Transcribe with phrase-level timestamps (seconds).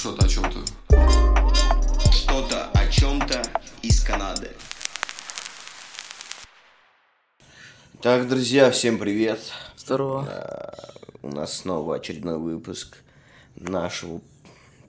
[0.00, 0.60] что-то о чем-то.
[2.10, 3.42] Что-то о чем-то
[3.82, 4.48] из Канады.
[8.00, 9.40] Так, друзья, всем привет.
[9.76, 10.26] Здорово.
[10.26, 10.70] Э,
[11.20, 12.96] У нас снова очередной выпуск
[13.56, 14.22] нашего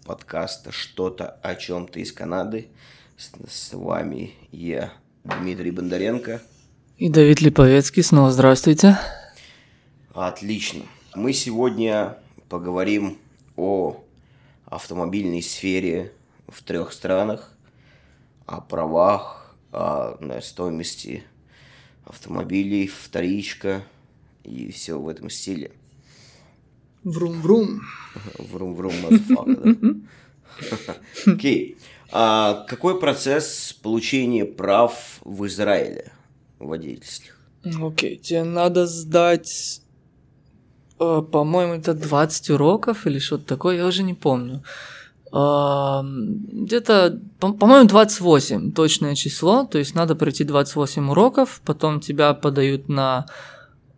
[0.06, 2.70] подкаста «Что-то о чем-то из Канады».
[3.18, 4.94] С, с вами я,
[5.26, 6.42] Дмитрий Бондаренко.
[6.98, 8.98] И Давид Липовецкий, снова здравствуйте.
[10.14, 10.84] Отлично.
[11.16, 12.18] Мы сегодня
[12.48, 13.18] поговорим
[13.58, 14.06] о
[14.72, 16.14] автомобильной сфере
[16.48, 17.54] в трех странах,
[18.46, 21.24] о правах, о наверное, стоимости
[22.06, 23.84] автомобилей, вторичка
[24.44, 25.72] и все в этом стиле.
[27.04, 27.82] Врум-врум.
[28.38, 30.08] Врум-врум?
[31.26, 31.78] Окей.
[32.12, 36.14] А какой процесс получения прав в Израиле
[36.60, 37.38] водительских?
[37.82, 39.82] Окей, тебе надо сдать,
[41.02, 44.64] по-моему, это 20 уроков или что-то такое, я уже не помню.
[45.32, 52.90] Где-то, по- по-моему, 28 точное число, то есть надо пройти 28 уроков, потом тебя подают
[52.90, 53.26] на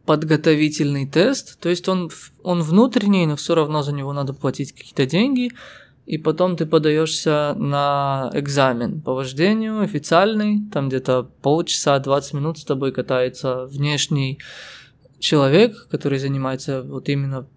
[0.05, 2.11] подготовительный тест, то есть он,
[2.43, 5.51] он внутренний, но все равно за него надо платить какие-то деньги,
[6.05, 12.65] и потом ты подаешься на экзамен по вождению официальный, там где-то полчаса, 20 минут с
[12.65, 14.39] тобой катается внешний
[15.23, 17.47] человек, который занимается вот именно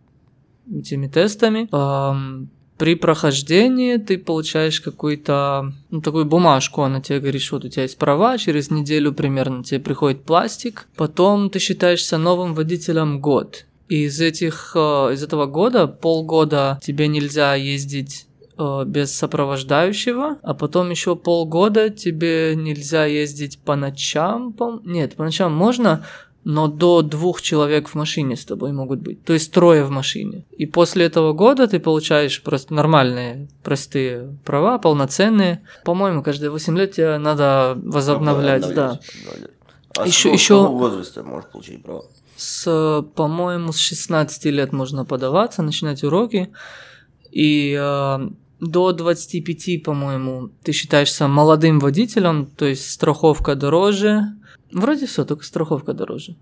[0.72, 1.68] этими тестами.
[1.72, 7.68] Ам, При прохождении ты получаешь какую-то ну, такую бумажку, она тебе говорит, что вот у
[7.68, 13.64] тебя есть права, через неделю примерно тебе приходит пластик, потом ты считаешься новым водителем год.
[13.88, 18.26] И из этих, э, из этого года, полгода тебе нельзя ездить
[18.58, 24.52] э, без сопровождающего, а потом еще полгода тебе нельзя ездить по ночам.
[24.52, 26.04] по- Нет, по ночам можно,
[26.48, 29.24] но до двух человек в машине с тобой могут быть.
[29.24, 30.44] То есть трое в машине.
[30.56, 35.62] И после этого года ты получаешь просто нормальные, простые права, полноценные.
[35.84, 39.00] По-моему, каждые 8 лет тебе надо возобновлять, да.
[39.98, 42.04] А Ещё- с какого возраста можешь получить право?
[42.36, 46.50] С, по-моему, с 16 лет можно подаваться, начинать уроки.
[47.32, 48.28] И э,
[48.60, 54.35] до 25, по-моему, ты считаешься молодым водителем, то есть страховка дороже.
[54.72, 56.36] Вроде все, только страховка дороже.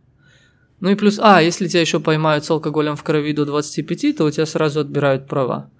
[0.80, 4.24] Ну и плюс, а, если тебя еще поймают с алкоголем в крови до 25, то
[4.24, 5.70] у тебя сразу отбирают права.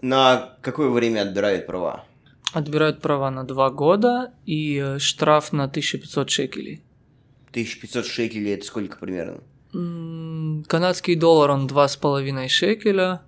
[0.00, 2.04] На какое время отбирают права?
[2.52, 6.82] Отбирают права на 2 года и э, штраф на 1500 шекелей.
[7.50, 9.40] 1500 шекелей это сколько примерно?
[10.66, 13.22] Канадский доллар, он 2,5 шекеля.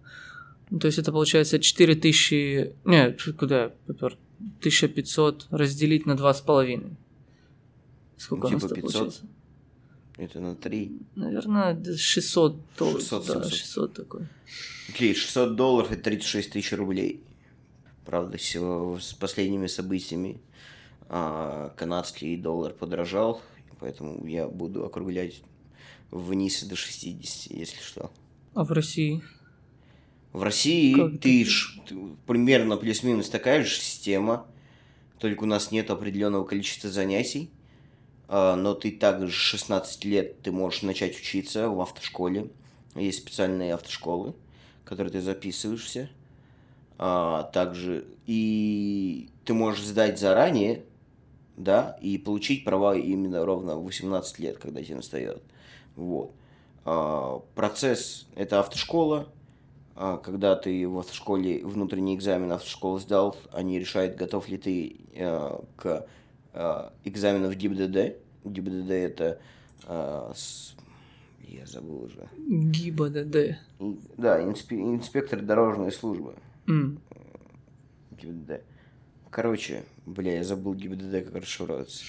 [0.70, 2.72] Ну, То есть это получается 4000...
[2.84, 4.16] Нет, куда я попёр?
[4.60, 6.96] 1500 разделить на 2,5.
[8.20, 8.92] Сколько Ну, у нас типа это 500.
[8.92, 9.26] получается?
[10.18, 10.98] Это на 3.
[11.16, 13.00] Наверное, где-то 600 долларов.
[13.00, 13.52] 600, да, 700.
[13.54, 14.26] 600 такой.
[14.90, 17.22] Окей, 600 долларов это 36 тысяч рублей.
[18.04, 20.38] Правда, всего с последними событиями
[21.08, 23.40] а, канадский доллар подорожал,
[23.78, 25.42] поэтому я буду округлять
[26.10, 28.10] вниз до 60, если что.
[28.52, 29.22] А в России?
[30.32, 34.46] В России Как ты, ш- ты примерно плюс-минус такая же система,
[35.18, 37.48] только у нас нет определенного количества занятий,
[38.30, 42.48] но ты также 16 лет ты можешь начать учиться в автошколе.
[42.94, 44.34] Есть специальные автошколы,
[44.84, 46.08] которые ты записываешься.
[47.02, 50.84] А, также и ты можешь сдать заранее,
[51.56, 55.42] да, и получить права именно ровно в 18 лет, когда тебе настает.
[55.96, 56.32] Вот.
[56.84, 59.28] А, процесс– это автошкола,
[59.96, 65.58] а, когда ты в автошколе внутренний экзамен автошколы сдал, они решают, готов ли ты э,
[65.76, 66.06] к
[66.52, 68.16] э, экзамену в ГИБДД.
[68.44, 69.40] ГИБДД это...
[69.86, 70.74] э, с-
[71.46, 72.28] Я забыл уже.
[72.38, 73.58] ГИБДД.
[74.16, 76.34] Да, инспе- инспектор дорожной службы.
[76.68, 77.00] М.
[78.12, 78.62] ГИБДД.
[79.30, 82.04] Короче, бля, я забыл ГИБДД, как расшифровывается.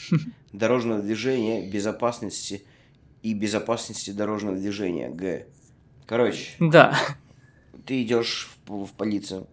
[0.54, 2.64] Дорожного движения, безопасности
[3.22, 5.46] и безопасности дорожного движения, Г.
[6.08, 6.98] Короче, Да.
[7.86, 9.48] ты идешь в, в полицию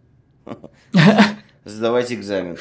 [1.65, 2.57] сдавать экзамен.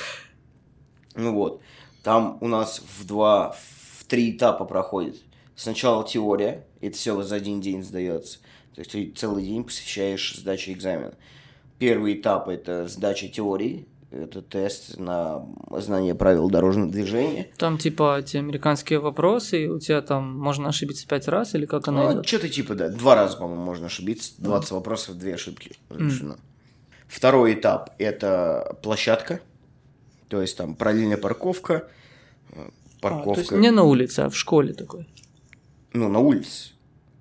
[1.15, 1.61] Ну вот,
[2.07, 3.53] там у нас в два,
[3.99, 5.17] в три этапа проходит.
[5.57, 8.37] Сначала теория, это все за один день сдается.
[8.75, 11.15] То есть ты целый день посвящаешь сдаче экзамена.
[11.79, 17.49] Первый этап это сдача теории, это тест на знание правил дорожного движения.
[17.57, 21.89] Там типа эти американские вопросы, и у тебя там можно ошибиться пять раз, или как
[21.89, 22.25] оно идет?
[22.25, 24.31] что-то типа, да, два раза, по-моему, можно ошибиться.
[24.37, 26.37] 20 вопросов, две ошибки разрешено.
[27.09, 29.41] Второй этап– это площадка,
[30.29, 31.87] то есть там параллельная парковка,
[32.53, 32.69] э, А,
[33.01, 35.07] парковка, то есть не на улице, а в школе такой.
[35.93, 36.71] ну, на улице.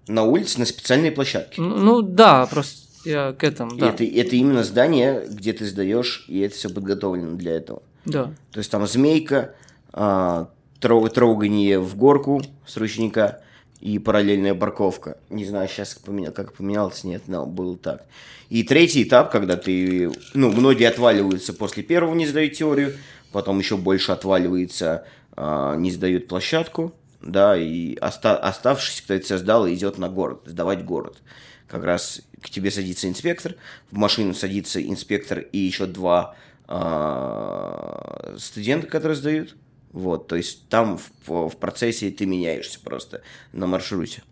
[0.09, 1.61] На улице, на специальной площадке.
[1.61, 3.89] Ну, ну да, просто я к этому, И да.
[3.89, 7.83] это, это именно здание, где ты сдаешь, и это все подготовлено для этого.
[8.05, 8.33] Да.
[8.53, 9.55] То есть там змейка,
[9.93, 10.49] а,
[10.81, 13.41] тро- трогание в горку с ручника
[13.81, 15.19] и параллельная парковка.
[15.31, 18.05] Не знаю, сейчас поменял, как поменялось, нет, но было так.
[18.49, 22.95] И третий этап, когда ты, ну, многие отваливаются после первого, не сдают теорию,
[23.33, 25.05] потом еще больше отваливается,
[25.37, 30.85] а, не сдают площадку, да, и оста- оставшийся, кто это сдал, идет на город, сдавать
[30.85, 31.19] город.
[31.67, 33.57] Как раз к тебе садится инспектор,
[33.91, 36.37] в машину садится инспектор и еще два
[36.69, 39.57] а, студента, которые сдают.
[39.93, 43.23] Вот, то есть там в, в процессе ты меняешься просто
[43.53, 44.23] на маршруте.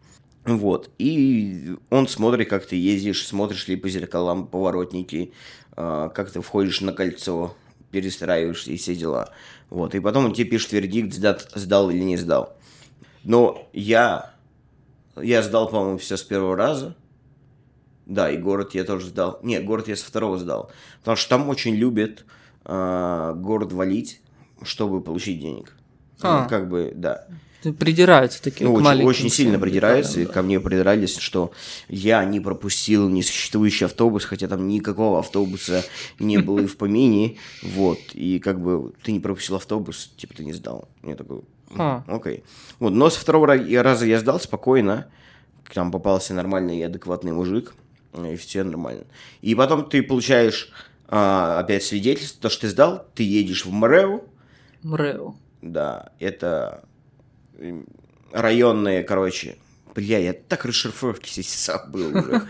[0.45, 5.33] Вот, и он смотрит, как ты ездишь, смотришь ли по зеркалам поворотники,
[5.73, 7.57] а, как ты входишь на кольцо,
[7.91, 9.31] перестраиваешься и все дела.
[9.71, 12.59] Вот, и потом он тебе пишет вердикт, сдал, сдал или не сдал.
[13.23, 14.35] Но я,
[15.17, 16.95] я сдал, по-моему, все с первого раза.
[18.05, 19.39] Да, и город я тоже сдал.
[19.43, 20.71] Нет, город я со второго сдал.
[20.99, 22.27] Потому что там очень любят
[22.65, 24.21] а, город валить,
[24.65, 25.73] чтобы получить денег.
[26.21, 26.43] А.
[26.43, 27.27] Ну, как бы, да.
[27.79, 30.33] Придираются такие Ну, очень, очень сильно придираются, и да.
[30.33, 31.51] ко мне придирались, что
[31.89, 35.83] я не пропустил несуществующий автобус, хотя там никакого автобуса
[36.19, 40.45] не было и в помине, вот, и как бы ты не пропустил автобус, типа ты
[40.45, 40.89] не сдал.
[41.03, 41.39] Я такой,
[41.71, 42.05] «М, А.
[42.07, 42.45] окей.
[42.81, 45.07] Вот, но со второго ра- раза я сдал спокойно,
[45.73, 47.75] там попался нормальный и адекватный мужик,
[48.31, 49.05] и все нормально.
[49.41, 50.71] И потом ты получаешь
[51.09, 54.21] а, опять свидетельство, то, что ты сдал, ты едешь в МРЭО,
[54.85, 55.35] МРЭО.
[55.63, 56.85] да, это
[58.33, 59.57] районные, короче,
[59.95, 62.43] бля, я так расшифровки здесь забыл уже.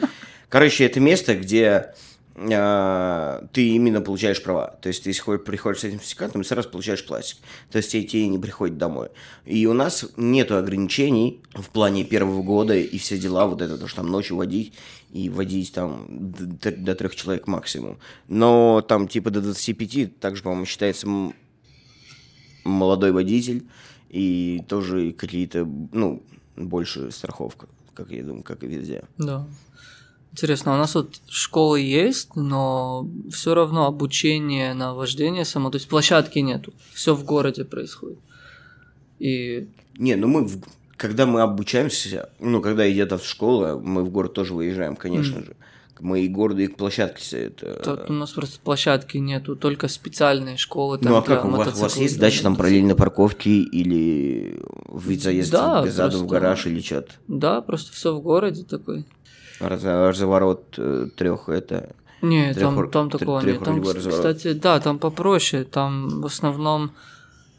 [0.48, 1.94] Короче, это место, где
[2.36, 4.78] а, ты именно получаешь права.
[4.82, 7.38] То есть, ты приходишь с этим сертификатом, ты сразу получаешь пластик.
[7.70, 9.08] То есть, тебе не приходит домой.
[9.44, 13.86] И у нас нету ограничений в плане первого года и все дела, вот это, то,
[13.86, 14.74] что там ночью водить
[15.12, 17.98] и водить там д- д- до трех человек максимум.
[18.28, 21.06] Но там типа до 25 также, по-моему, считается
[22.64, 23.64] молодой водитель
[24.10, 26.22] и тоже какие-то, ну,
[26.56, 29.04] больше страховка, как я думаю, как и везде.
[29.18, 29.46] Да.
[30.32, 35.88] Интересно, у нас вот школы есть, но все равно обучение на вождение само, то есть
[35.88, 38.18] площадки нету, все в городе происходит.
[39.20, 39.68] И
[39.98, 40.60] Не, ну мы, в-
[40.96, 45.54] когда мы обучаемся, ну, когда идет в школу, мы в город тоже выезжаем, конечно же.
[46.00, 47.74] Мы и к городу, и к площадке это...
[47.82, 50.98] тут у нас просто площадки нету, только специальные школы.
[50.98, 54.60] Там ну, а как, у вас, у вас есть да, дача там параллельно парковки или
[54.92, 57.12] вид заезда Да, без заду в просто- гараж или что-то?
[57.28, 59.06] Да, просто все в городе такой.
[59.60, 60.78] Раз, разворот
[61.16, 61.94] трех это...
[62.22, 63.62] Не, Трёх- там, там такого нет.
[63.62, 64.14] Там, разворот.
[64.14, 65.64] кстати, да, там попроще.
[65.64, 66.92] Там в основном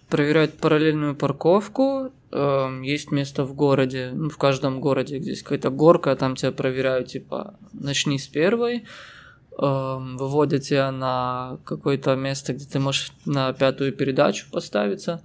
[0.09, 2.11] проверяют параллельную парковку.
[2.31, 6.51] эм, есть место в городе, ну, в каждом городе, где есть какая-то горка, там тебя
[6.51, 8.83] проверяют, типа, начни с первой.
[9.57, 15.21] эм, выводят тебя на какое-то место, где ты можешь на пятую передачу поставиться.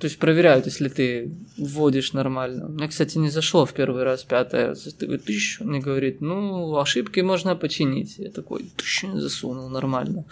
[0.00, 2.64] То есть проверяют, если ты вводишь нормально.
[2.64, 4.74] Меня, кстати, не зашло в первый раз пятое.
[4.74, 8.18] Ты говоришь, мне говорит, ну, ошибки можно починить.
[8.18, 10.24] Я такой, тыщ, засунул нормально.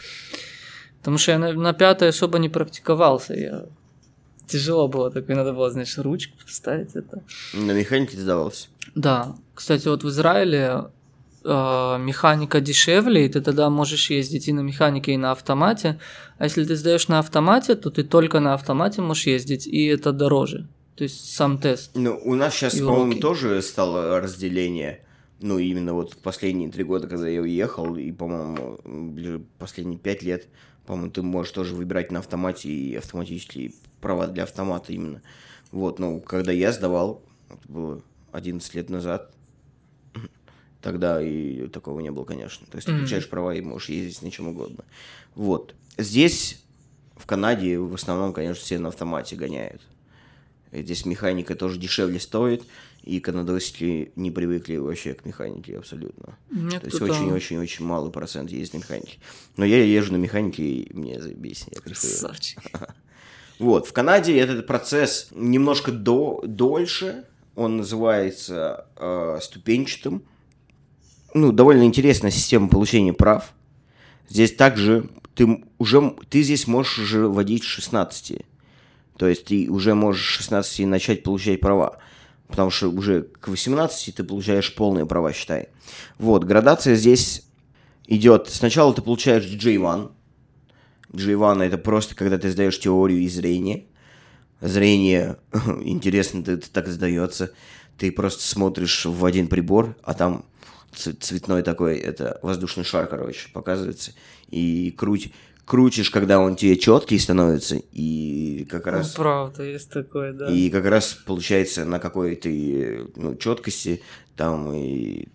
[1.05, 3.35] Потому что я на, на пятое особо не практиковался.
[3.35, 3.67] Я...
[4.47, 7.23] Тяжело было, такой надо было, знаешь, ручку поставить это.
[7.53, 8.69] На механике сдавался.
[8.95, 10.85] Да, кстати, вот в Израиле
[11.45, 11.49] э,
[11.99, 16.01] механика дешевле, и ты тогда можешь ездить и на механике, и на автомате.
[16.39, 20.11] А если ты сдаешь на автомате, то ты только на автомате можешь ездить, и это
[20.11, 20.69] дороже.
[20.96, 21.91] То есть сам тест.
[21.94, 25.05] Ну, у нас сейчас, по-моему, тоже стало разделение.
[25.41, 30.23] Ну, именно вот в последние три года, когда я уехал, и, по-моему, ближе последние пять
[30.23, 30.49] лет,
[30.86, 35.22] по-моему, ты можешь тоже выбирать на автомате и автоматические права для автомата именно.
[35.70, 39.32] Вот, ну, когда я сдавал, это было 11 лет назад,
[40.82, 42.67] тогда и такого не было, конечно.
[42.67, 44.84] То есть ты получаешь права и можешь ездить на чем угодно.
[45.34, 45.74] Вот.
[45.96, 46.62] Здесь,
[47.17, 49.81] в Канаде, в основном, конечно, все на автомате гоняют.
[50.72, 52.64] Здесь механика тоже дешевле стоит,
[53.05, 56.39] и канадосики не привыкли вообще к механике абсолютно.
[56.51, 59.19] Мне То есть очень-очень-очень малый процент ездит на механике.
[59.56, 61.81] Но я езжу на механике, и мне заебись, я.
[61.81, 62.61] Красавчик.
[63.61, 70.25] Вот, в Канаде этот процесс немножко до, дольше, он называется э, ступенчатым.
[71.34, 73.53] Ну, довольно интересная система получения прав.
[74.29, 78.43] Здесь также ты уже, ты здесь можешь уже водить с 16.
[79.17, 81.99] То есть ты уже можешь с 16 начать получать права.
[82.48, 85.69] Потому что уже к 18 ты получаешь полные права, считай.
[86.19, 87.44] Вот, градация здесь
[88.06, 88.48] идет.
[88.48, 90.10] Сначала ты получаешь J1.
[91.13, 93.86] J1 это просто когда ты сдаешь теорию и зрение.
[94.60, 95.36] Зрение,
[95.82, 97.53] интересно, это так сдается.
[97.98, 100.44] Ты просто смотришь в один прибор, а там
[100.94, 104.13] цветной такой, это воздушный шар, короче, показывается.
[104.48, 105.32] И круть,
[105.65, 109.17] крутишь, когда он тебе четкий становится, и как раз...
[109.17, 110.51] Ну, правда, есть такое, да.
[110.51, 114.03] И как раз получается на какой ты ну, четкости
[114.37, 115.29] там и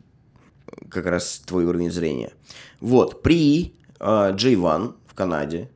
[0.90, 2.32] как раз твой уровень зрения.
[2.80, 5.70] Вот, при э, J1 в Канаде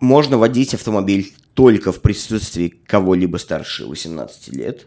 [0.00, 4.86] можно водить автомобиль только в присутствии кого-либо старше 18 лет,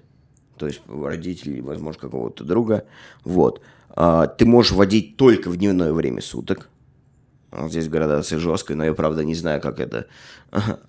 [0.57, 2.85] то есть родителей, возможно, какого-то друга.
[3.25, 3.61] Вот.
[3.89, 6.69] А, ты можешь водить только в дневное время суток.
[7.67, 10.07] Здесь градация жесткая, но я, правда, не знаю, как это.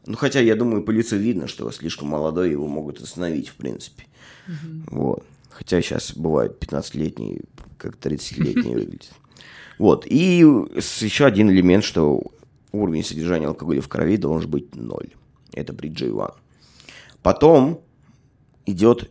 [0.07, 4.05] Ну, хотя, я думаю, по лицу видно, что слишком молодой, его могут остановить, в принципе.
[4.87, 5.25] Вот.
[5.51, 7.41] Хотя сейчас бывают 15-летние,
[7.79, 9.13] как 30-летние выглядят.
[9.79, 10.07] Вот.
[10.07, 10.45] И
[11.01, 12.23] еще один элемент, что
[12.71, 15.11] уровень содержания алкоголя в крови должен быть ноль.
[15.53, 16.33] Это при G1.
[17.23, 17.81] Потом
[18.67, 19.11] идет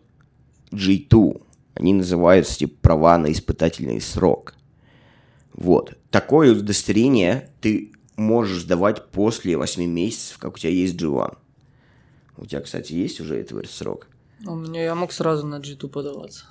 [0.71, 1.41] G2.
[1.73, 4.55] Они называются типа права на испытательный срок.
[5.53, 5.97] Вот.
[6.11, 11.37] Такое удостоверение ты можешь сдавать после 8 месяцев, как у тебя есть G1.
[12.37, 14.07] У тебя, кстати, есть уже этот срок?
[14.45, 16.45] У меня я мог сразу на G2 подаваться.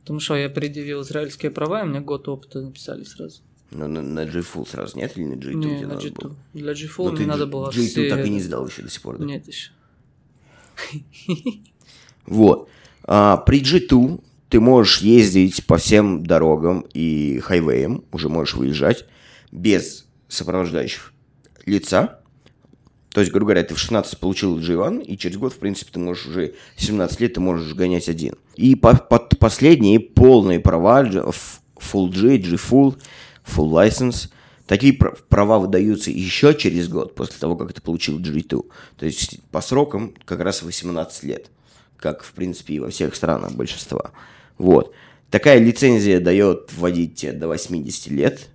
[0.00, 3.40] Потому что я предъявил израильские права, и мне год опыта написали сразу.
[3.70, 5.54] Ну, на, на G-Full сразу нет или на G2?
[5.54, 6.22] Не, на надо G2.
[6.22, 6.36] было?
[6.52, 8.08] Для G2 Но мне надо было G2 все...
[8.10, 9.24] так и не сдал еще до сих пор, да?
[9.24, 9.70] Нет еще.
[12.26, 12.68] Вот.
[13.04, 14.22] А, при G2
[14.56, 19.04] ты можешь ездить по всем дорогам и хайвеям, уже можешь выезжать,
[19.52, 21.12] без сопровождающих
[21.66, 22.20] лица.
[23.10, 25.98] То есть, грубо говоря, ты в 16 получил G1, и через год, в принципе, ты
[25.98, 28.36] можешь уже 17 лет, ты можешь гонять один.
[28.54, 32.98] И по, под последние полные права, G- Full G, G Full,
[33.44, 34.30] Full License,
[34.66, 38.64] такие пр- права выдаются еще через год после того, как ты получил G2.
[38.96, 41.50] То есть, по срокам как раз 18 лет,
[41.98, 44.12] как, в принципе, и во всех странах большинства.
[44.58, 44.92] Вот.
[45.30, 48.48] Такая лицензия дает водить до 80 лет,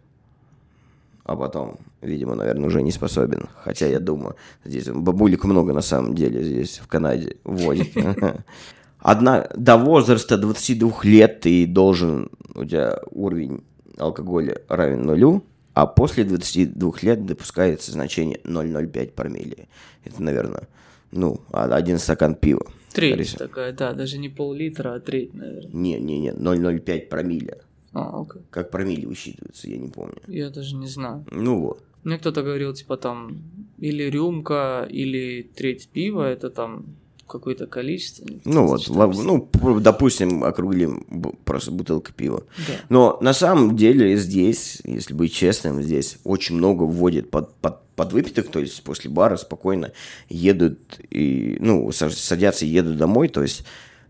[1.24, 3.50] а потом, видимо, наверное, уже не способен.
[3.64, 7.94] Хотя я думаю, здесь бабулек много на самом деле здесь, в Канаде, водит.
[9.00, 13.64] Одна, до возраста 22 лет ты должен, у тебя уровень
[13.98, 15.44] алкоголя равен нулю,
[15.74, 19.68] а после 22 лет допускается значение 0,05 промилле.
[20.04, 20.68] Это, наверное,
[21.12, 22.66] ну, а- один стакан пива.
[22.94, 23.40] Треть всего.
[23.40, 25.72] такая, да, даже не пол-литра, а треть, наверное.
[25.72, 27.62] Не-не-не, 0,05 промилле.
[27.94, 28.42] А, окей.
[28.50, 30.22] Как промилле высчитывается, я не помню.
[30.28, 31.26] Я даже не знаю.
[31.32, 31.84] Ну вот.
[32.04, 33.44] Мне кто-то говорил, типа, там,
[33.78, 36.86] или рюмка, или треть пива, это там
[37.32, 38.28] какое-то количество.
[38.46, 41.06] Ну вот, ла- там ну, допустим, округлим
[41.46, 42.44] просто бутылка пива.
[42.68, 42.74] Да.
[42.90, 48.50] Но на самом деле здесь, если быть честным, здесь очень много вводит под, под, подвыпитых,
[48.50, 49.92] то есть после бара спокойно
[50.30, 53.64] едут и, ну, са- садятся и едут домой, то есть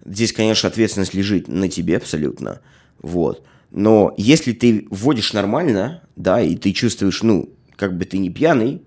[0.06, 2.60] здесь, конечно, ответственность лежит на тебе абсолютно,
[3.02, 3.44] вот.
[3.72, 8.82] Но если ты вводишь нормально, да, и ты чувствуешь, ну, как бы ты не пьяный,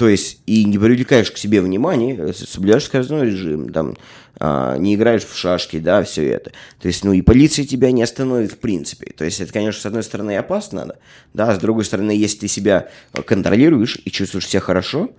[0.00, 3.98] то есть и не привлекаешь к себе внимания, э, соблюдаешь скоростной режим, там,
[4.38, 6.52] а, не играешь в шашки, да, все это.
[6.80, 9.12] То есть, ну и полиция тебя не остановит в принципе.
[9.14, 10.94] То есть это, конечно, с одной стороны опасно, да,
[11.34, 12.88] да, с другой стороны, если ты себя
[13.26, 15.10] контролируешь и чувствуешь себя хорошо,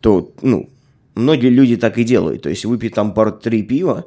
[0.00, 0.70] то, ну,
[1.16, 2.42] многие люди так и делают.
[2.42, 4.04] То есть выпить там пару-три пива,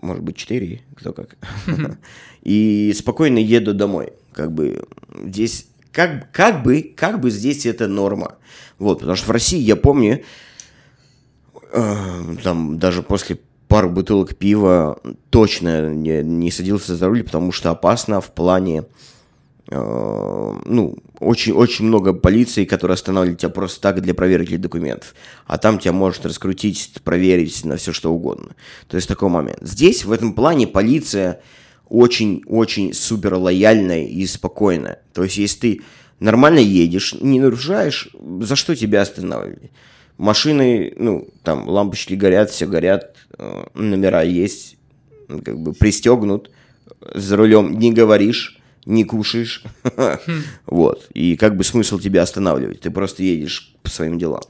[0.00, 1.36] может быть, четыре, кто как,
[2.42, 4.14] и спокойно еду домой.
[4.32, 4.88] Как бы
[5.26, 8.36] здесь, как, как бы, как бы здесь это норма.
[8.78, 10.24] Вот, потому что в России, я помню,
[11.72, 17.70] э, там даже после пары бутылок пива точно не, не садился за руль, потому что
[17.70, 18.84] опасно в плане,
[19.70, 25.14] э, ну, очень, очень много полиции, которые останавливают тебя просто так для проверки документов.
[25.46, 28.56] А там тебя может раскрутить, проверить на все что угодно.
[28.88, 29.58] То есть такой момент.
[29.60, 31.40] Здесь в этом плане полиция
[31.90, 35.02] очень-очень супер лояльная и спокойная.
[35.12, 35.80] То есть если ты
[36.20, 38.08] нормально едешь, не нарушаешь,
[38.40, 39.70] за что тебя останавливать?
[40.16, 44.76] Машины, ну, там лампочки горят, все горят, э, номера есть,
[45.28, 46.50] как бы пристегнут,
[47.14, 49.64] за рулем не говоришь, не кушаешь,
[50.66, 54.42] вот, и как бы смысл тебя останавливать, ты просто едешь по своим делам.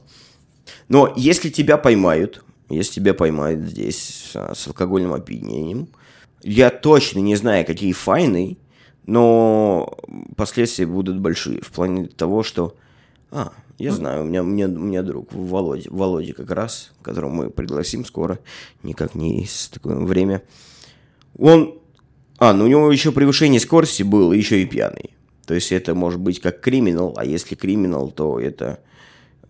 [0.89, 5.87] Но если тебя поймают, если тебя поймают здесь с алкогольным опьянением,
[6.43, 8.57] я точно не знаю, какие файны,
[9.05, 9.97] но
[10.35, 12.75] последствия будут большие в плане того, что...
[13.31, 17.31] А, я знаю, у меня, у меня, у меня друг Володя, Володя как раз, которого
[17.31, 18.39] мы пригласим скоро,
[18.83, 20.43] никак не из такое время.
[21.37, 21.77] Он...
[22.37, 25.11] А, ну у него еще превышение скорости было, еще и пьяный.
[25.45, 28.79] То есть это может быть как криминал, а если криминал, то это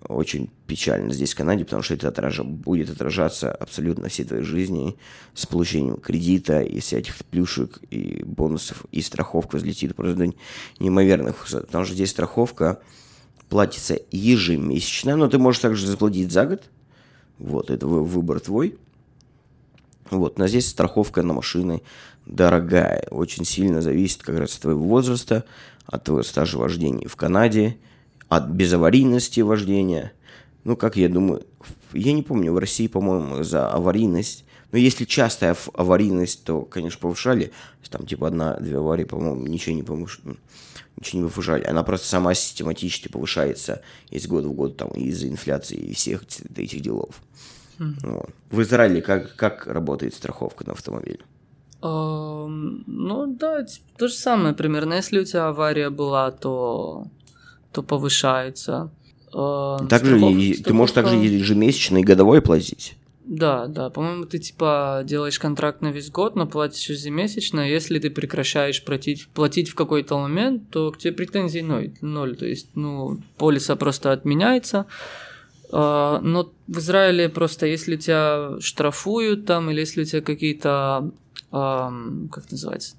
[0.07, 2.39] очень печально здесь, в Канаде, потому что это отраж...
[2.39, 4.97] будет отражаться абсолютно всей твоей жизни
[5.33, 10.33] с получением кредита и всяких плюшек и бонусов, и страховка взлетит просто до
[10.79, 11.47] неимоверных.
[11.49, 12.81] Потому что здесь страховка
[13.49, 16.63] платится ежемесячно, но ты можешь также заплатить за год.
[17.37, 18.77] Вот, это выбор твой.
[20.09, 21.81] Вот, но здесь страховка на машины
[22.25, 25.45] дорогая, очень сильно зависит как раз от твоего возраста,
[25.85, 27.77] от твоего стажа вождения в Канаде–
[28.31, 30.13] от безаварийности вождения.
[30.63, 31.43] Ну, как я думаю,
[31.91, 34.45] я не помню, в России, по-моему, за аварийность.
[34.71, 37.51] Но если частая аварийность, то, конечно, повышали.
[37.89, 40.37] Там типа одна-две аварии, по-моему, ничего не повышали.
[40.95, 41.65] Ничего не повышали.
[41.65, 46.23] Она просто сама систематически повышается из года в год там, из-за инфляции и всех
[46.55, 47.15] этих делов.
[47.79, 47.95] Mm.
[48.03, 48.29] Вот.
[48.49, 51.21] В Израиле как, как работает страховка на автомобиль?
[51.81, 52.47] Uh,
[52.85, 53.65] ну да,
[53.97, 54.93] то же самое примерно.
[54.93, 57.07] Если у тебя авария была, то
[57.71, 58.91] то повышается.
[59.33, 60.63] Э, также страхов, и, страховка...
[60.63, 62.95] ты можешь также ежемесячно и годовой платить.
[63.23, 63.89] Да, да.
[63.89, 67.61] По-моему, ты типа делаешь контракт на весь год, но платишь ежемесячно.
[67.61, 71.93] Если ты прекращаешь платить, платить в какой-то момент, то к тебе претензий ноль.
[72.01, 72.35] ноль.
[72.35, 74.85] То есть, ну, полиса просто отменяется.
[75.71, 81.11] Uh, но в Израиле просто, если тебя штрафуют там, или если у тебя какие-то,
[81.49, 82.97] как называется,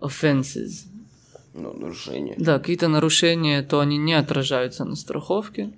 [0.00, 0.86] offenses,
[1.54, 2.34] ну, нарушения.
[2.38, 5.72] Да, какие-то нарушения, то они не отражаются на страховке.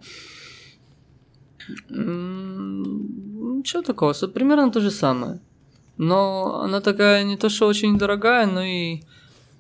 [1.89, 5.41] Ничего такого, примерно то же самое.
[5.97, 9.03] Но она такая не то, что очень дорогая, но и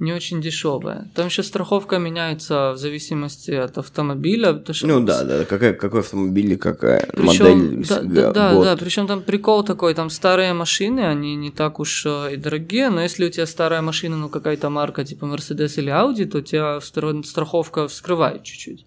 [0.02, 1.08] не очень дешевая.
[1.14, 4.60] Там еще страховка меняется в зависимости от автомобиля.
[4.72, 7.86] Что ну да, да, какая, какой автомобиль и какая причем, модель.
[7.86, 12.04] Да, да, да, да, причем там прикол такой, там старые машины, они не так уж
[12.04, 15.92] э, и дорогие, но если у тебя старая машина, ну какая-то марка типа Mercedes или
[15.92, 18.84] Audi, то у тебя страховка вскрывает чуть-чуть.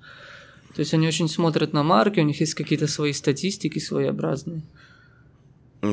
[0.76, 4.64] То есть они очень смотрят на марки, у них есть какие-то свои статистики своеобразные.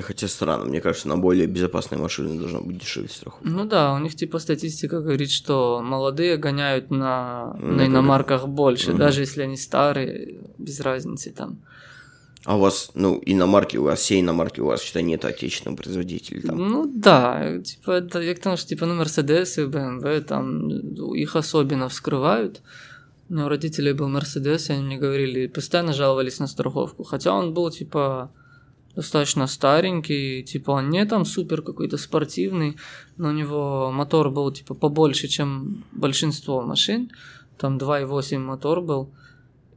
[0.01, 3.47] Хотя странно, мне кажется, на более безопасной машине должна быть дешевле страховка.
[3.47, 8.93] Ну да, у них типа статистика говорит, что молодые гоняют на, ну, на иномарках больше,
[8.93, 8.99] угу.
[8.99, 11.59] даже если они старые, без разницы там.
[12.45, 16.43] А у вас, ну, иномарки, у вас все иномарки, у вас, считай, нет отечественного производителя
[16.43, 16.57] там?
[16.57, 20.69] Ну да, типа, это, я к тому, что, типа, ну, Мерседес и БМВ, там,
[21.15, 22.61] их особенно вскрывают.
[23.29, 27.33] У меня у родителей был Мерседес, и они мне говорили, постоянно жаловались на страховку, хотя
[27.33, 28.33] он был, типа,
[28.95, 32.77] достаточно старенький, типа он не там супер какой-то спортивный,
[33.17, 37.11] но у него мотор был типа побольше, чем большинство машин,
[37.59, 39.11] там 2.8 мотор был,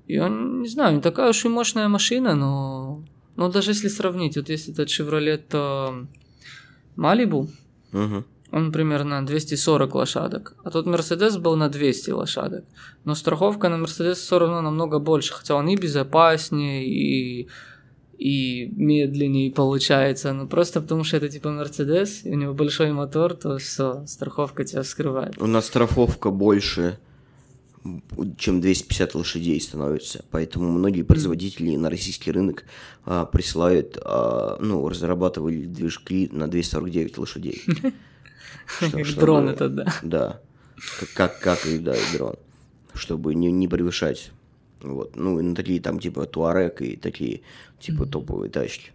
[0.08, 3.04] и он, не знаю, не такая уж и мощная машина, но,
[3.36, 6.06] но даже если сравнить, вот если этот Chevrolet э,
[6.98, 7.48] Malibu,
[7.92, 8.24] uh-huh.
[8.52, 12.66] он примерно 240 лошадок, а тот Mercedes был на 200 лошадок,
[13.06, 17.48] но страховка на Mercedes все равно намного больше, хотя он и безопаснее, и
[18.18, 23.34] и медленнее получается, ну просто потому что это типа Мерседес, и у него большой мотор,
[23.34, 25.42] то все, страховка тебя вскрывает.
[25.42, 26.98] У нас страховка больше,
[28.38, 32.64] чем 250 лошадей становится, поэтому многие производители на российский рынок
[33.06, 37.64] а, присылают, а, ну, разрабатывали движки на 249 лошадей.
[39.18, 39.94] Дрон это, да.
[40.02, 40.42] Да,
[41.14, 42.36] как, как и, да, и дрон,
[42.94, 44.32] чтобы не, не превышать
[44.94, 45.16] вот.
[45.16, 47.42] Ну, и на такие там типа Туарек и такие
[47.80, 48.10] типа mm-hmm.
[48.10, 48.92] топовые тачки.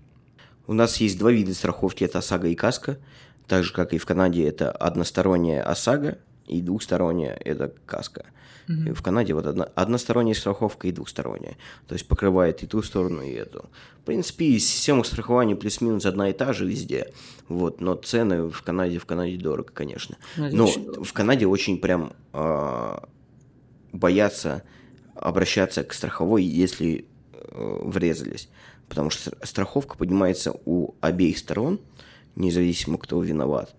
[0.67, 2.99] У нас есть два вида страховки, это ОСАГО и КАСКО.
[3.47, 8.27] Так же, как и в Канаде, это односторонняя ОСАГО и двухсторонняя это КАСКО.
[8.69, 8.95] Mm-hmm.
[8.95, 11.57] В Канаде вот одна, односторонняя страховка и двухсторонняя.
[11.89, 13.69] То есть покрывает и ту сторону, и эту.
[14.03, 17.13] В принципе, система страхования плюс-минус одна и та же везде.
[17.49, 20.17] Вот, но цены в Канаде, в Канаде дорого, конечно.
[20.37, 22.99] Но в Канаде очень прям э,
[23.93, 24.63] боятся
[25.15, 28.49] обращаться к страховой, если э, врезались.
[28.89, 31.81] Потому что страховка поднимается у обеих сторон,
[32.37, 33.75] независимо кто виноват.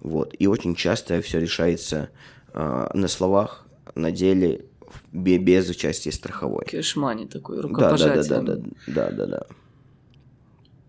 [0.00, 0.34] Вот.
[0.38, 2.10] И очень часто все решается
[2.52, 4.66] э, на словах, на деле,
[5.12, 6.64] без участия страховой.
[6.66, 8.22] Кэшмани такой, рукопожатие.
[8.24, 9.46] Да, да, да, да, да, да, да.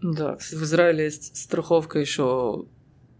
[0.01, 2.65] Да, в Израиле есть страховка еще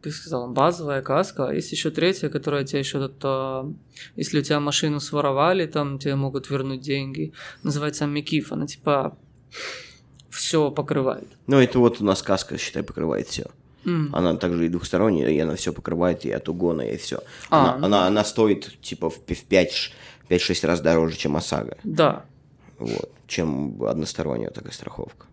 [0.06, 3.74] ты сказал, базовая каска, а есть еще третья, которая тебе еще это,
[4.16, 9.18] если у тебя машину своровали, там тебе могут вернуть деньги, называется Микиф, она типа
[10.30, 11.28] все покрывает.
[11.48, 13.46] Ну, это вот у нас каска, считай, покрывает все.
[13.86, 14.10] Mm.
[14.14, 17.22] Она также и двухсторонняя, и она все покрывает, и от угона, и все.
[17.50, 17.86] А, она, ну...
[17.86, 21.78] она, она стоит типа в 5-6 раз дороже, чем ОСАГО.
[21.84, 22.26] Да.
[22.78, 25.26] Вот, чем односторонняя такая страховка.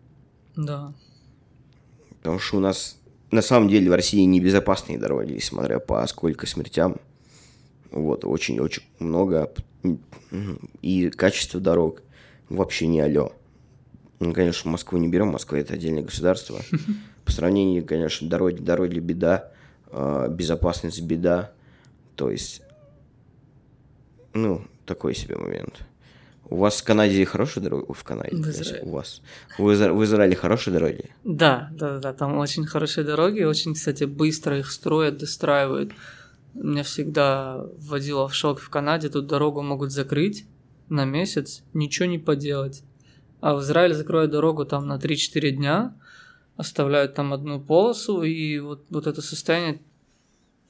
[0.56, 0.94] Да.
[2.22, 2.96] Потому что у нас
[3.32, 6.98] на самом деле в России небезопасные дороги, смотря по сколько смертям.
[7.90, 9.52] Вот, очень-очень много.
[10.82, 12.02] И качество дорог
[12.50, 13.32] вообще не алё.
[14.20, 16.60] Ну, конечно, Москву не берем, Москва это отдельное государство.
[17.24, 19.50] По сравнению, конечно, дороги, дороги беда,
[19.90, 21.52] э, безопасность беда.
[22.16, 22.62] То есть,
[24.34, 25.86] ну, такой себе момент.
[26.48, 27.86] У вас в Канаде хорошие дороги?
[27.92, 28.36] В Канаде?
[28.36, 28.82] В Израиле.
[28.84, 29.22] У вас.
[29.58, 31.10] В, Изра- в Израиле хорошие дороги?
[31.24, 35.92] Да, да, да, там очень хорошие дороги, очень, кстати, быстро их строят, достраивают.
[36.54, 40.46] Меня всегда вводило в шок в Канаде, тут дорогу могут закрыть
[40.88, 42.82] на месяц, ничего не поделать.
[43.40, 45.96] А в Израиле закроют дорогу там на 3-4 дня,
[46.56, 49.80] оставляют там одну полосу, и вот, вот это состояние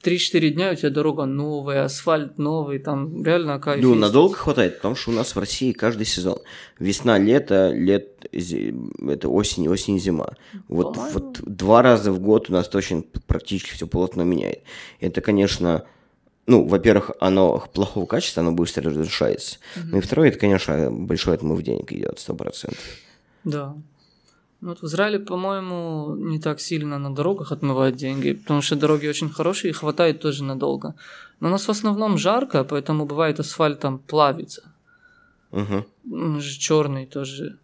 [0.03, 3.81] 3-4 дня у тебя дорога новая, асфальт новый, там реально кайф.
[3.81, 4.01] Ну, есть.
[4.01, 6.39] надолго хватает, потому что у нас в России каждый сезон.
[6.77, 10.33] Весна, лето, лет, это осень, осень, зима.
[10.67, 11.13] Вот, По-моему.
[11.13, 14.63] вот два раза в год у нас точно практически все плотно меняет.
[14.99, 15.85] Это, конечно,
[16.47, 19.59] ну, во-первых, оно плохого качества, оно быстро разрушается.
[19.75, 22.83] Ну и второе, это, конечно, большой отмыв денег идет, сто процентов.
[23.45, 23.75] Да.
[24.63, 29.09] Ну, Вот в Израиле, по-моему, не так сильно на дорогах отмывают деньги, потому что дороги
[29.09, 30.93] очень хорошие и хватает тоже надолго.
[31.41, 34.61] Но у нас в основном жарко, поэтому бывает асфальт там плавится.
[35.51, 36.39] Угу.
[36.59, 37.57] Черный тоже.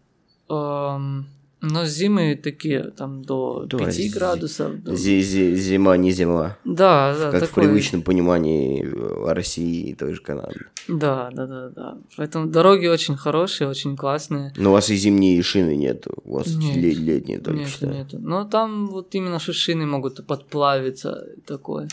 [1.62, 4.82] Но зимы такие, там до Да, 5 зи- градусов.
[4.82, 6.56] до- Зима, не зима.
[6.64, 10.60] Да, да, Как в такой- привычном понимании э, России и той же Канады.
[10.88, 11.98] Да, да, да, да.
[12.16, 14.52] Поэтому дороги очень хорошие, очень классные.
[14.56, 16.76] Но у вас и зимние шины нет, у вас Нет.
[16.76, 17.92] ле- летние только Нет, считаю.
[17.94, 18.18] нету.
[18.18, 21.88] Но там вот именно что шины могут подплавиться такое.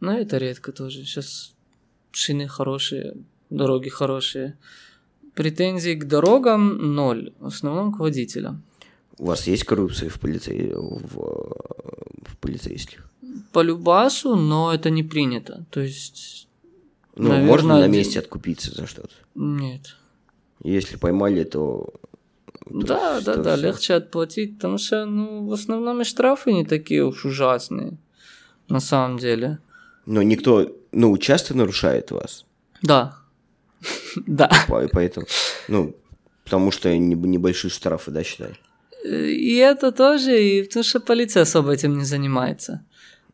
[0.00, 1.04] Но это редко тоже.
[1.04, 1.54] Сейчас
[2.12, 3.14] шины хорошие,
[3.50, 4.56] дороги хорошие.
[5.38, 7.32] Претензий к дорогам ноль.
[7.38, 8.64] В основном к водителям.
[9.18, 10.72] У вас есть коррупция в, полицей...
[10.74, 11.14] в,
[12.26, 13.08] в полицейских?
[13.52, 15.64] По любасу, но это не принято.
[15.70, 16.48] То есть,
[17.14, 19.14] Ну, Наверно, можно на месте откупиться за что-то.
[19.36, 19.96] нет.
[20.64, 21.86] Если поймали, то...
[22.64, 23.66] то да, да, да, всё.
[23.66, 27.96] легче отплатить, потому что, ну, в основном и штрафы не такие уж ужасные.
[28.68, 29.60] На самом деле.
[30.04, 32.44] Но никто, ну, часто нарушает вас.
[32.82, 33.18] Да.
[34.26, 34.50] Да.
[34.68, 35.26] По- Поэтому,
[35.68, 35.94] ну,
[36.44, 38.58] потому что не- небольшие штрафы, да, считай.
[39.04, 42.84] И это тоже, и потому что полиция особо этим не занимается.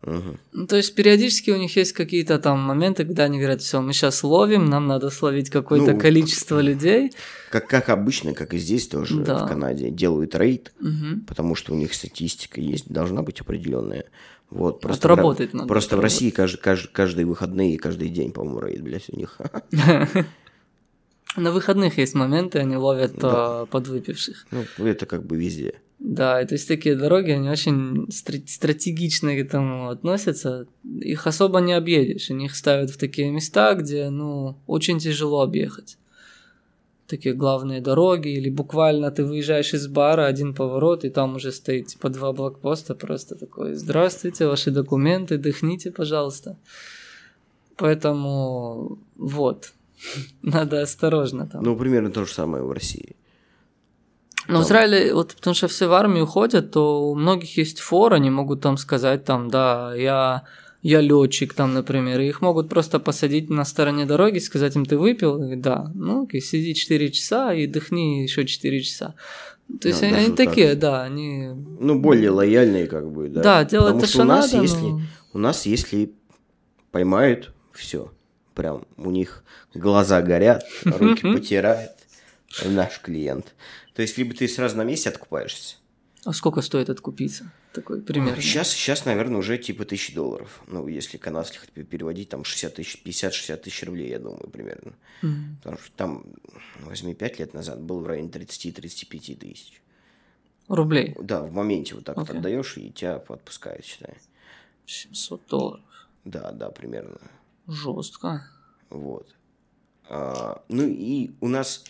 [0.06, 3.92] Ну, то есть периодически у них есть какие-то там моменты, когда они говорят, все, мы
[3.92, 7.12] сейчас ловим, нам надо словить какое-то Ну, количество людей.
[7.50, 9.44] Как, как обычно, как и здесь тоже Да.
[9.44, 11.24] в Канаде, делают рейд, Мгм.
[11.26, 14.04] потому что у них статистика есть, должна быть определенная.
[14.50, 16.00] Вот, просто в Ро- Отработать надо, Просто в.
[16.00, 19.38] России каждый, каждый, каждые выходные и каждый день, по-моему, рейд, блядь, у них.
[21.36, 24.46] На выходных есть моменты, они ловят а, подвыпивших.
[24.52, 25.80] Ну, это как бы везде.
[25.98, 30.66] Да, и то есть такие дороги, они очень стра- стратегично к этому относятся.
[31.00, 35.96] Их особо не объедешь, они их ставят в такие места, где, ну, очень тяжело объехать.
[37.06, 41.86] Такие главные дороги, или буквально ты выезжаешь из бара, один поворот, и там уже стоит
[41.86, 46.56] типа два блокпоста, просто такой, здравствуйте, ваши документы, дыхните, пожалуйста.
[47.76, 49.72] Поэтому вот,
[50.42, 51.62] надо осторожно там.
[51.62, 53.16] Ну, примерно то же самое в России.
[54.48, 58.12] Но в Израиле, вот потому что все в армию ходят, то у многих есть фор,
[58.14, 60.42] они могут там сказать, там, да, я,
[60.82, 64.98] я летчик, там, например, и их могут просто посадить на стороне дороги, сказать им, ты
[64.98, 65.42] выпил?
[65.50, 69.14] И да, ну, окей, сиди 4 часа и дыхни еще 4 часа.
[69.80, 70.36] То есть Да, они, они так.
[70.48, 71.48] такие, да, они...
[71.80, 73.42] Ну, более лояльные, как бы, да.
[73.42, 75.00] Да, делают Потому то, что что у нас, надо, если, но-
[75.32, 76.12] у нас, если
[76.90, 78.12] поймают, все.
[78.54, 79.42] Прям у них
[79.74, 81.90] глаза горят, руки потирают.
[82.64, 83.54] Наш клиент.
[83.94, 85.76] То есть, либо ты сразу на месте откупаешься.
[86.24, 87.52] А сколько стоит откупиться?
[87.72, 88.40] Такой пример.
[88.40, 90.62] Сейчас, сейчас, наверное, уже типа тысячи долларов.
[90.66, 94.94] Ну, если канадских переводить, там 60 тысяч, 50-60 тысяч рублей, я думаю, примерно.
[95.62, 96.24] Потому что там,
[96.80, 99.82] ну, возьми, 5 лет назад был в районе 30-35 тысяч.
[100.68, 101.14] Рублей.
[101.20, 102.38] Да, в моменте вот так вот Окей.
[102.38, 104.14] отдаешь, и тебя отпускают, считай.
[104.86, 106.08] 700 долларов.
[106.24, 107.18] Да, да, примерно.
[107.66, 108.46] Жестко.
[108.88, 109.28] Вот.
[110.08, 111.84] А, ну и у нас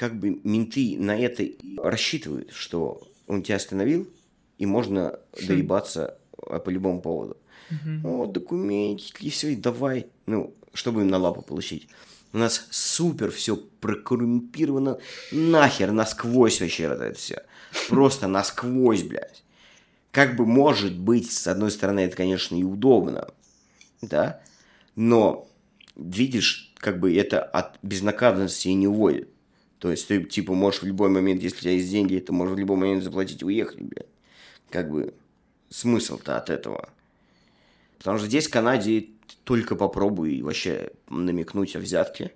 [0.00, 4.08] как бы менты на это рассчитывают, что он тебя остановил,
[4.56, 7.36] и можно доебаться а, по любому поводу.
[8.02, 10.06] О, документики, все, и давай.
[10.24, 11.86] Ну, чтобы им на лапу получить.
[12.32, 15.00] У нас супер все прокоррумпировано
[15.32, 17.42] нахер насквозь вообще вот это все.
[17.90, 19.44] Просто насквозь, блядь.
[20.12, 23.28] Как бы может быть, с одной стороны, это, конечно, и удобно,
[24.00, 24.40] да,
[24.96, 25.46] но
[25.94, 29.28] видишь, как бы это от безнаказанности и не уводит.
[29.80, 32.54] То есть ты, типа, можешь в любой момент, если у тебя есть деньги, ты можешь
[32.54, 34.06] в любой момент заплатить и уехать, блядь.
[34.70, 35.12] Как бы
[35.70, 36.88] смысл-то от этого.
[37.98, 39.06] Потому что здесь, в Канаде,
[39.44, 42.30] только попробуй вообще намекнуть о взятке.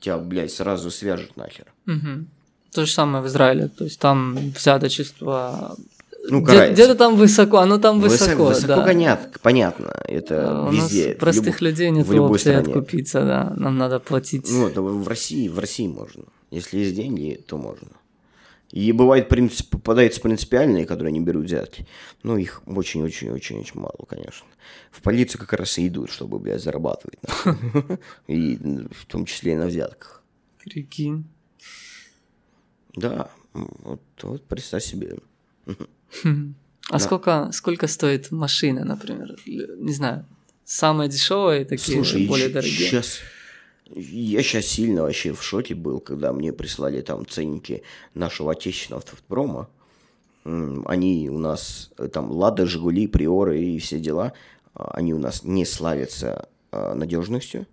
[0.00, 1.66] тебя, блядь, сразу свяжут нахер.
[1.86, 2.26] Мгм.
[2.72, 3.68] То же самое в Израиле.
[3.68, 5.76] То есть там взяточество...
[6.28, 6.70] Ну, Где-.
[6.72, 8.82] Где-то там высоко, оно там Высоко, высоко, высоко да.
[8.84, 9.92] понятно, понятно.
[10.06, 11.08] Это А, У везде.
[11.08, 12.58] нас простых любом- людей нет в любой опции стране.
[12.68, 13.52] откупиться, да.
[13.56, 14.48] Нам надо платить.
[14.50, 16.24] Ну, это в России, в России можно.
[16.52, 17.88] Если есть деньги, то можно.
[18.70, 21.86] И бывает, принцип, попадаются принципиальные, которые не берут взятки.
[22.22, 24.46] Ну, их очень-очень-очень-очень мало, конечно.
[24.90, 27.18] В полицию как раз и идут, чтобы, блядь, зарабатывать.
[28.28, 28.56] И
[28.90, 30.22] в том числе и на взятках.
[30.62, 31.24] Прикинь.
[32.94, 35.18] Да, вот, вот представь себе.
[36.90, 39.36] А сколько, сколько стоит машина, например?
[39.46, 40.26] Не знаю.
[40.64, 42.88] Самые дешевые такие, Слушай, более дорогие.
[42.88, 43.20] щас-
[43.94, 47.82] я сейчас сильно вообще в шоке был, когда мне прислали там ценники
[48.14, 49.68] нашего отечественного автопрома.
[50.44, 54.32] Они у нас, э, там, Лада, Жигули, Приоры и все дела,
[54.74, 57.66] а, они у нас не славятся надежностью.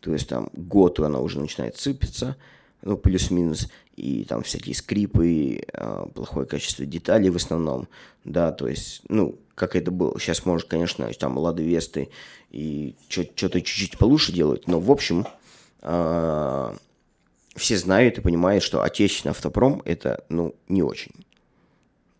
[0.00, 2.36] То есть там год она уже начинает сыпаться,
[2.82, 7.88] ну, плюс-минус, и там всякие скрипы, а, плохое качество деталей в основном,
[8.24, 10.18] да, то есть, ну, как это было.
[10.20, 12.10] Сейчас, может, конечно, там Лады Весты
[12.50, 15.30] и что-то чуть-чуть получше делают, но, в общем, а,
[15.80, 21.12] все знают и понимают, что отечественный автопром– это, ну, не очень.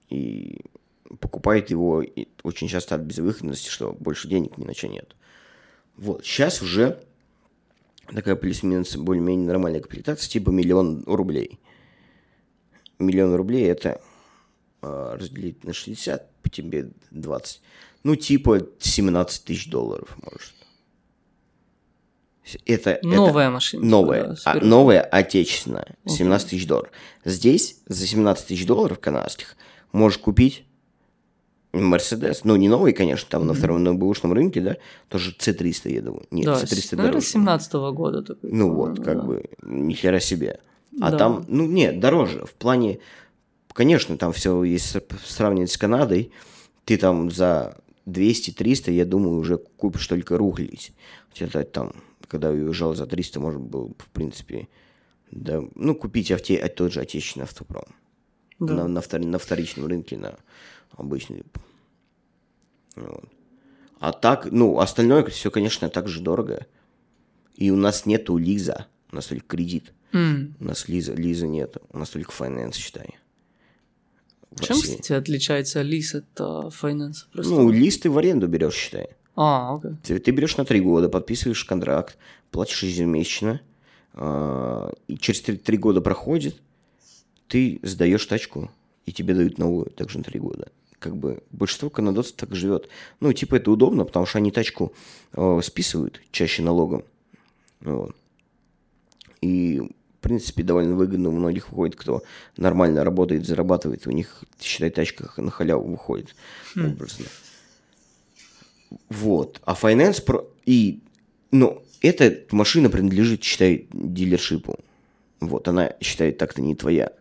[0.08, 0.60] И
[1.20, 2.04] покупают его
[2.42, 5.14] очень часто от безвыходности, что больше денег ни на что нет.
[5.96, 7.02] Вот, сейчас уже
[8.14, 11.58] такая плюс-минус более-менее нормальная комплектация, типа миллион рублей.
[12.98, 14.00] Миллион рублей это
[14.82, 17.62] а, разделить на 60, по тебе 20.
[18.04, 20.55] Ну, типа 17 тысяч долларов, может.
[22.64, 23.84] Это, это Новая машина.
[23.84, 26.90] новая, да, а, новая отечественная, 17 тысяч долларов.
[27.24, 29.56] Здесь за 17 тысяч долларов канадских
[29.92, 30.64] можешь купить
[31.72, 34.76] Мерседес, ну не новый, конечно, там на втором на бэушном рынке, да,
[35.08, 36.24] тоже C300, я думаю.
[36.30, 37.26] Нет, Да, C300 с- наверное, дороже.
[37.26, 38.50] 17 года такой.
[38.50, 39.22] Ну вот, как да.
[39.22, 40.60] бы, ни хера себе.
[41.02, 41.18] А Да.
[41.18, 42.46] там, ну нет, дороже.
[42.46, 43.00] В плане,
[43.74, 46.32] конечно, там все, если сравнивать с Канадой,
[46.86, 50.92] ты там за 200-300, я думаю, уже купишь только рухлить.
[51.38, 51.92] Это там,
[52.28, 54.68] когда я уезжал за 300, можно было, в принципе,
[55.30, 57.84] да, ну, купить авте, а тот же отечественный автопром.
[58.58, 58.74] Да.
[58.74, 60.36] На, на, втор- на вторичном рынке, на
[60.92, 61.44] обычный.
[62.94, 63.24] Вот.
[63.98, 66.66] А так, ну, остальное все, конечно, так же дорого.
[67.54, 69.92] И у нас нету Лиза, у нас только кредит.
[70.12, 70.54] М.
[70.60, 73.16] У нас Лиза, Лиза нет, у нас только финанс, считай.
[74.50, 74.92] В Чем, России.
[74.92, 77.26] кстати, отличается лис от а, финанса?
[77.32, 77.52] Просто...
[77.52, 79.08] Ну, лист ты в аренду берешь, считай.
[79.36, 79.92] А, окей.
[80.02, 82.16] Ты, ты берешь на три года, подписываешь контракт,
[82.50, 83.60] платишь ежемесячно,
[84.14, 86.60] а, и через три, три года проходит,
[87.46, 88.70] ты сдаешь тачку,
[89.04, 90.68] и тебе дают новую также на три года.
[90.98, 92.88] Как бы большинство канадцев так живет.
[93.20, 94.94] Ну, типа это удобно, потому что они тачку
[95.34, 97.04] э, списывают чаще налогом.
[97.80, 98.16] Вот.
[99.42, 102.22] И, в принципе, довольно выгодно у многих выходит, кто
[102.56, 106.34] нормально работает, зарабатывает, у них, считай, тачка на халяву выходит
[106.74, 107.26] образно.
[109.08, 109.60] Вот.
[109.64, 110.46] А Finance Pro...
[110.64, 111.00] И,
[111.50, 114.76] ну, эта машина принадлежит, считай, дилершипу.
[115.40, 117.12] Вот, она, считай, так-то не твоя.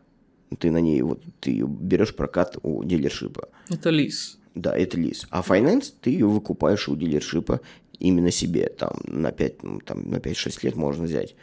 [0.59, 3.49] Ты на ней, вот, ты ее берешь прокат у дилершипа.
[3.69, 4.37] Это лис.
[4.53, 5.27] Да, это лиз.
[5.31, 7.61] А Finance ты ее выкупаешь у дилершипа
[7.99, 8.69] именно себе.
[8.69, 11.35] Там на 5, ну, там, на 5-6 лет можно взять.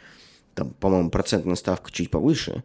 [0.55, 2.63] Там, по-моему, процентная ставка чуть повыше.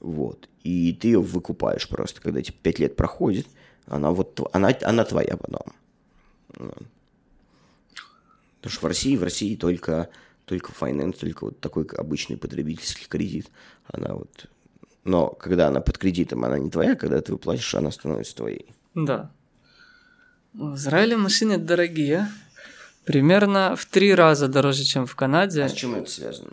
[0.00, 0.48] Вот.
[0.64, 2.20] И ты ее выкупаешь просто.
[2.20, 3.46] Когда типа 5 лет проходит,
[3.86, 5.72] она вот она, она твоя потом.
[6.52, 6.86] Потому
[8.64, 10.08] что в России, в России только,
[10.44, 13.50] только finance, только вот такой обычный потребительский кредит.
[13.92, 14.46] Она вот...
[15.04, 18.72] Но когда она под кредитом, она не твоя, когда ты выплатишь, она становится твоей.
[18.94, 19.32] Да.
[20.52, 22.28] В Израиле машины дорогие.
[23.04, 25.64] Примерно в три раза дороже, чем в Канаде.
[25.64, 26.52] А с чем это связано?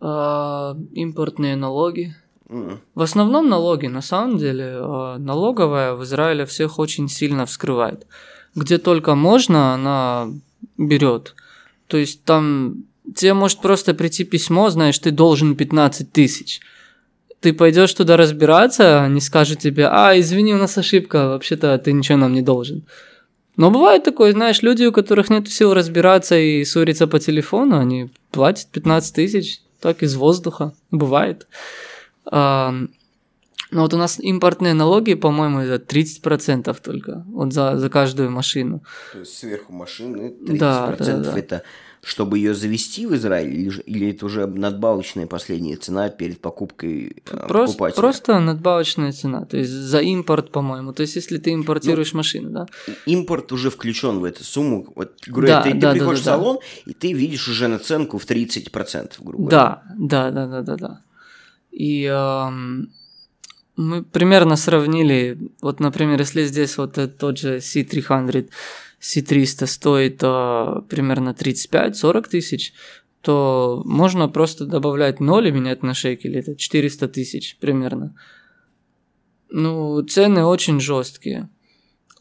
[0.00, 2.14] А, импортные налоги.
[2.48, 2.80] М.
[2.94, 8.06] В основном налоги, на самом деле, а, налоговая в Израиле всех очень сильно вскрывает.
[8.54, 10.28] Где только можно, она
[10.76, 11.34] берет.
[11.86, 12.84] То есть там
[13.14, 16.60] тебе может просто прийти письмо, знаешь, ты должен 15 тысяч.
[17.40, 22.18] Ты пойдешь туда разбираться, они скажут тебе, а, извини, у нас ошибка, вообще-то ты ничего
[22.18, 22.84] нам не должен.
[23.56, 28.10] Но бывает такое, знаешь, люди, у которых нет сил разбираться и ссориться по телефону, они
[28.30, 30.72] платят 15 тысяч, так из воздуха.
[30.90, 31.46] Бывает.
[33.70, 37.24] А, но вот у нас импортные налоги, по-моему, это 30% только.
[37.28, 38.82] Вот за, за каждую машину.
[39.12, 41.38] То есть сверху машины 30% Да, да, да.
[41.38, 41.62] это
[42.02, 47.46] чтобы ее завести в Израиль, или, или это уже надбавочная последняя цена перед покупкой э,
[47.46, 48.00] Просто, покупателя?
[48.00, 50.94] просто надбавочная цена, то есть за импорт, по-моему.
[50.94, 52.66] То есть если ты Ну, импортируешь машину, да?
[53.04, 54.90] Импорт уже включен в эту сумму.
[54.96, 57.68] Вот, говорю, Да, ты, ты да, да, приходишь да, в салон, и ты видишь уже
[57.68, 59.82] наценку в 30%, грубо говоря.
[59.98, 61.00] Да, да, да, да, да, да.
[61.70, 62.90] И эм,
[63.80, 68.50] мы примерно сравнили, вот, например, если здесь вот тот же C300,
[69.00, 72.74] C300 стоит э, примерно 35-40 тысяч,
[73.22, 78.14] то можно просто добавлять 0 и менять на шекели, это 400 тысяч примерно.
[79.48, 81.48] Ну, цены очень жесткие.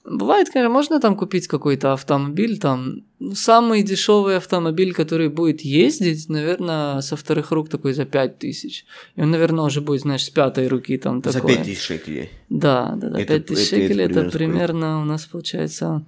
[0.09, 6.27] Бывает, конечно, можно там купить какой-то автомобиль, там ну, самый дешевый автомобиль, который будет ездить,
[6.29, 8.85] наверное, со вторых рук такой за 5 тысяч.
[9.15, 11.57] И он, наверное, уже будет, знаешь, с пятой руки там За такое.
[11.57, 12.29] 5 тысяч шекелей.
[12.49, 15.01] Да, да, да, Это- 5 тысяч это- это шекелей, это, примерно сколько?
[15.01, 16.05] у нас получается,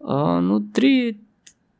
[0.00, 1.18] а, ну, 3,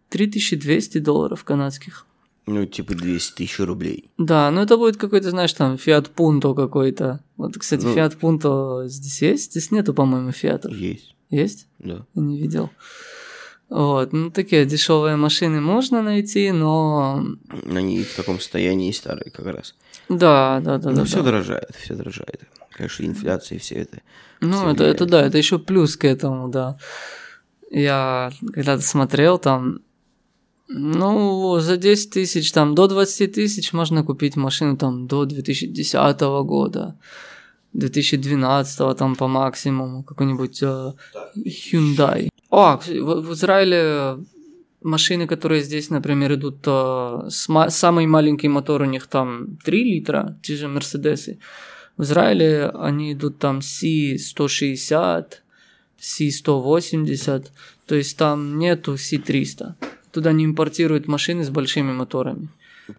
[0.08, 2.06] 3200 долларов канадских.
[2.46, 4.10] Ну, типа 200 тысяч рублей.
[4.18, 7.20] Да, ну это будет какой-то, знаешь, там, Fiat Punto какой-то.
[7.36, 7.94] Вот, кстати, Ну.
[7.94, 9.50] Fiat Punto здесь есть?
[9.52, 10.72] Здесь нету, по-моему, Фиатов.
[10.72, 11.66] Есть, Есть?
[11.78, 12.04] да.
[12.14, 12.70] Я не видел.
[13.68, 17.24] Вот, ну такие дешевые машины можно найти, но
[17.66, 19.74] Они в таком состоянии и старые как раз.
[20.10, 21.04] да, да, да, Ну, да.
[21.04, 21.22] все да.
[21.22, 22.42] дорожает, все дорожает.
[22.70, 24.02] Конечно, инфляция и все это.
[24.40, 26.76] Ну, всё это, это да, это еще плюс к этому, да.
[27.70, 29.80] Я когда-то смотрел там,
[30.68, 36.98] ну, за 10 тысяч, там, до 20 тысяч можно купить машину там до 2010 года,
[37.72, 40.92] 2012 там по максимуму, какой-нибудь э,
[41.36, 42.28] Hyundai.
[42.50, 44.18] О, в, в Израиле
[44.82, 50.36] машины, которые здесь, например, идут, э, ма- самый маленький мотор у них там 3 литра,
[50.42, 51.38] те же Мерседесы.
[51.96, 55.24] В Израиле они идут там C160,
[56.00, 57.46] C180,
[57.86, 59.74] то есть там нету C300.
[60.10, 62.48] Туда не импортируют машины с большими моторами.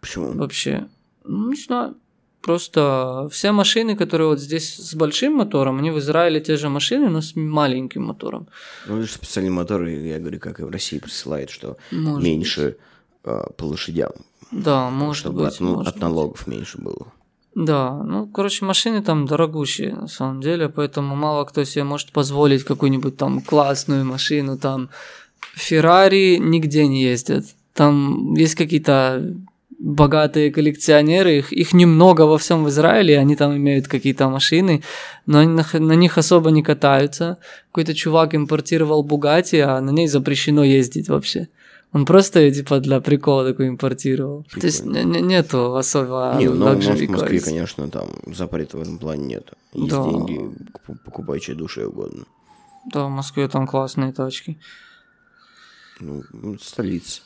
[0.01, 0.31] Почему?
[0.33, 0.87] Вообще,
[1.25, 1.95] ну, не знаю.
[2.43, 7.09] Просто все машины, которые вот здесь с большим мотором, они в Израиле те же машины,
[7.09, 8.47] но с маленьким мотором.
[8.87, 12.75] Ну, это специальные моторы, я говорю, как и в России присылают, что Может меньше
[13.23, 14.11] э, по лошадям,
[14.51, 15.53] Да, может чтобы быть.
[15.53, 16.01] от, ну, может от быть.
[16.03, 17.07] налогов меньше было.
[17.55, 22.63] Да, ну, короче, машины там дорогущие, на самом деле, поэтому мало кто себе может позволить
[22.65, 24.89] какую-нибудь там классную машину, там
[25.55, 27.45] Феррари нигде не ездят.
[27.73, 29.33] Там есть какие-то
[29.85, 34.81] богатые коллекционеры, их, их немного во всем в Израиле, они там имеют какие-то машины,
[35.25, 37.37] но они на, на них особо не катаются.
[37.71, 41.47] Какой-то чувак импортировал Бугати, а на ней запрещено ездить вообще.
[41.91, 44.45] Он просто ее типа для прикола такой импортировал.
[44.59, 45.03] То есть Прикольно.
[45.17, 49.51] не- нету особо Не, ну, в Москве, конечно, там запрета в этом плане нет.
[49.73, 50.03] Есть Да.
[50.03, 50.39] деньги,
[50.71, 52.23] куп- покупай, что душе угодно.
[52.85, 54.57] Да, в Москве там классные тачки.
[55.99, 56.23] Ну,
[56.61, 57.21] столица.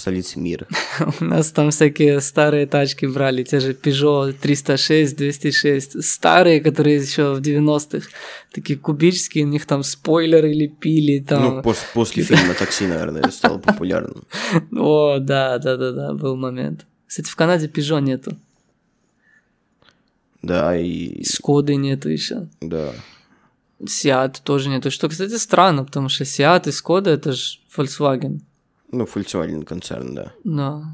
[0.00, 0.66] Столица мира.
[1.20, 6.02] У нас там всякие старые тачки брали, те же Peugeot 306, 206.
[6.02, 8.08] Старые, которые еще в 90-х.
[8.50, 11.20] Такие кубические, у них там спойлеры лепили.
[11.20, 11.56] Там.
[11.56, 14.24] Ну, пос- после фильма «Такси», наверное, это стало популярным.
[14.72, 16.86] О, да, да, да, да, был момент.
[17.06, 18.38] Кстати, в Канаде Peugeot нету.
[20.40, 21.22] Да, и...
[21.24, 22.48] Скоды нету еще.
[22.62, 22.94] Да.
[23.82, 24.90] Seat тоже нету.
[24.90, 28.40] Что, кстати, странно, потому что Seat и Skoda это же Volkswagen.
[28.92, 30.32] Ну, Volkswagen концерн, да.
[30.44, 30.84] Да,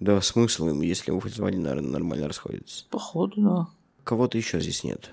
[0.00, 2.84] Да, смысл им, если у Volkswagen, наверное, нормально расходится.
[2.90, 3.66] походу, да.
[4.04, 5.10] Кого-то еще здесь нет.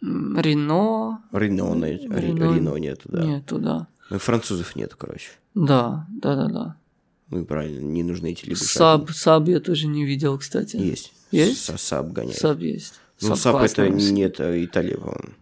[0.00, 1.20] Рено.
[1.32, 3.22] Рено, Рено Рено нету, да.
[3.24, 3.86] Нету, да.
[4.08, 5.30] Ну, французов нету, короче.
[5.54, 6.76] Да, да, да, да.
[7.28, 8.72] Ну и правильно, не нужны эти лягушатники.
[8.72, 10.76] Саб, Саб я тоже не видел, кстати.
[10.76, 11.12] Есть.
[11.30, 11.78] Есть?
[11.78, 12.36] Саб гоняет.
[12.38, 12.94] Саб есть.
[13.20, 15.34] Ну, Саб Саб это не это Италия, по-моему.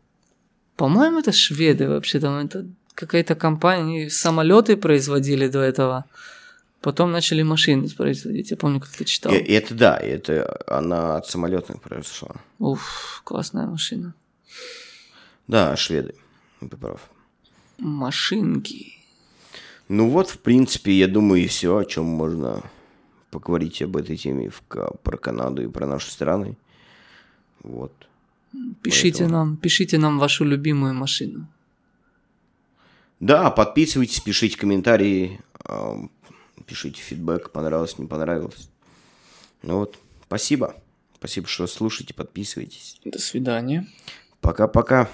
[0.76, 2.34] По-моему, это шведы вообще там.
[2.44, 2.66] Это
[2.98, 4.11] какая-то компания.
[4.11, 6.04] Самолеты производили до этого.
[6.80, 8.50] Потом начали машины производить.
[8.50, 9.32] Я помню, как ты читал.
[9.32, 12.34] И, это да, это она от самолетных произошла.
[12.58, 14.14] Уф, классная машина.
[15.48, 16.14] Да, шведы.
[16.61, 17.00] Ты прав.
[17.78, 18.94] Машинки.
[19.88, 22.62] Ну вот, в принципе, я думаю, и все, о чем можно
[23.30, 24.61] поговорить об этой теме в,
[25.02, 26.56] про Канаду и про наши страны.
[27.62, 27.92] Вот.
[28.82, 31.46] Пишите Поэтому- нам, пишите нам вашу любимую машину.
[33.20, 36.11] Да, подписывайтесь, пишите комментарии, ам,
[36.66, 38.70] пишите фидбэк, понравилось, не понравилось.
[39.62, 40.76] Ну вот, спасибо.
[41.18, 43.00] Спасибо, что слушаете, подписывайтесь.
[43.04, 43.88] До свидания.
[44.40, 45.09] Пока-пока.